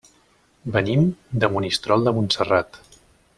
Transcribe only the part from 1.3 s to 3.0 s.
de Monistrol de Montserrat.